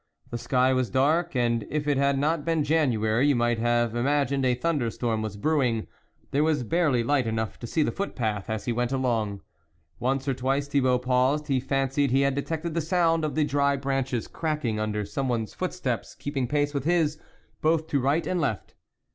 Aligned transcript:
The 0.31 0.39
sky 0.39 0.73
was 0.73 0.89
dark, 0.89 1.35
and 1.35 1.63
if 1.69 1.87
it 1.87 1.95
had 1.97 2.17
not 2.17 2.43
been 2.43 2.63
January, 2.63 3.27
you 3.27 3.35
might 3.35 3.59
have 3.59 3.95
im 3.95 4.05
agined 4.07 4.43
a 4.43 4.55
thunder 4.55 4.89
storm 4.89 5.21
was 5.21 5.37
brewing; 5.37 5.85
there 6.31 6.43
was 6.43 6.63
barely 6.63 7.03
light 7.03 7.27
enough 7.27 7.59
to 7.59 7.67
see 7.67 7.83
the 7.83 7.91
footpath, 7.91 8.49
as 8.49 8.65
he 8.65 8.71
went 8.71 8.91
along. 8.91 9.43
Once 9.99 10.27
or 10.27 10.33
twice 10.33 10.67
Thibault 10.67 11.03
paused; 11.05 11.49
he 11.49 11.59
fancied 11.59 12.09
he 12.09 12.21
had 12.21 12.33
detected 12.33 12.73
the 12.73 12.81
sound 12.81 13.23
of 13.23 13.35
the 13.35 13.43
dry 13.45 13.75
branches 13.75 14.27
cracking 14.27 14.79
under 14.79 15.05
someone's 15.05 15.53
footsteps 15.53 16.15
keep 16.15 16.35
ing 16.35 16.47
pace 16.47 16.73
with 16.73 16.85
his, 16.85 17.19
both 17.61 17.85
to 17.89 17.99
right 17.99 18.25
and 18.25 18.41
left. 18.41 18.73